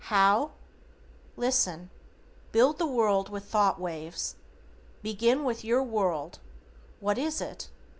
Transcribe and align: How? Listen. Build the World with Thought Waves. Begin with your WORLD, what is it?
How? 0.05 0.53
Listen. 1.37 1.91
Build 2.51 2.79
the 2.79 2.87
World 2.87 3.29
with 3.29 3.43
Thought 3.45 3.79
Waves. 3.79 4.35
Begin 5.03 5.43
with 5.43 5.63
your 5.63 5.83
WORLD, 5.83 6.39
what 6.99 7.19
is 7.19 7.39
it? 7.39 7.69